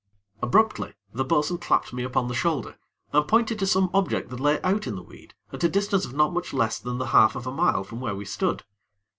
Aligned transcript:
Abruptly, 0.41 0.95
the 1.13 1.23
bo'sun 1.23 1.59
clapped 1.59 1.93
me 1.93 2.01
upon 2.01 2.27
the 2.27 2.33
shoulder, 2.33 2.79
and 3.13 3.27
pointed 3.27 3.59
to 3.59 3.67
some 3.67 3.91
object 3.93 4.31
that 4.31 4.39
lay 4.39 4.59
out 4.63 4.87
in 4.87 4.95
the 4.95 5.03
weed 5.03 5.35
at 5.53 5.63
a 5.63 5.69
distance 5.69 6.05
of 6.05 6.15
not 6.15 6.33
much 6.33 6.53
less 6.53 6.79
than 6.79 6.97
the 6.97 7.05
half 7.13 7.35
of 7.35 7.45
a 7.45 7.53
mile 7.53 7.83
from 7.83 8.01
where 8.01 8.15
we 8.15 8.25
stood. 8.25 8.63